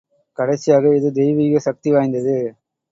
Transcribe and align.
கடைசியாக, 0.37 0.95
இது 0.95 1.11
தெய்வீக 1.11 1.59
சக்தி 1.59 1.91
வாய்ந்தது. 1.91 2.37